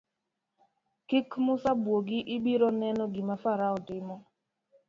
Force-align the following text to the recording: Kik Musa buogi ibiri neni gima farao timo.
Kik 1.07 1.29
Musa 1.45 1.71
buogi 1.83 2.19
ibiri 2.35 2.67
neni 2.79 3.03
gima 3.13 3.35
farao 3.43 3.77
timo. 3.87 4.15